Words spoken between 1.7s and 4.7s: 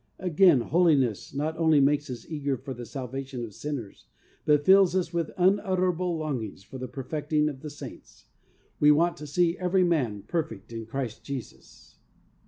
makes us eager for the Salvation of sinners, but